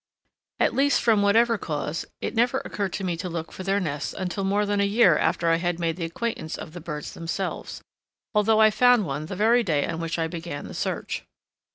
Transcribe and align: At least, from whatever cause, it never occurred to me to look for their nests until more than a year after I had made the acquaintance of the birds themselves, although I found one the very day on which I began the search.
At 0.59 0.73
least, 0.73 0.99
from 0.99 1.21
whatever 1.21 1.59
cause, 1.59 2.05
it 2.21 2.33
never 2.33 2.57
occurred 2.65 2.91
to 2.93 3.03
me 3.03 3.15
to 3.17 3.29
look 3.29 3.51
for 3.51 3.61
their 3.61 3.79
nests 3.79 4.15
until 4.17 4.43
more 4.43 4.65
than 4.65 4.79
a 4.79 4.83
year 4.83 5.15
after 5.15 5.47
I 5.49 5.57
had 5.57 5.79
made 5.79 5.95
the 5.95 6.05
acquaintance 6.05 6.57
of 6.57 6.73
the 6.73 6.81
birds 6.81 7.13
themselves, 7.13 7.83
although 8.33 8.59
I 8.61 8.71
found 8.71 9.05
one 9.05 9.27
the 9.27 9.35
very 9.35 9.61
day 9.61 9.85
on 9.85 9.99
which 9.99 10.17
I 10.17 10.25
began 10.25 10.65
the 10.67 10.73
search. 10.73 11.23